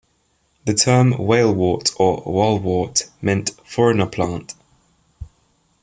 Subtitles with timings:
[0.65, 4.55] The term 'walewort' or 'walwort' meant 'foreigner plant.